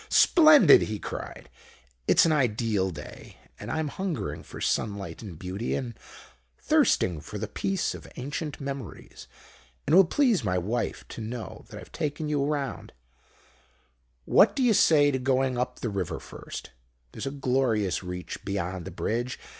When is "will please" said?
9.97-10.43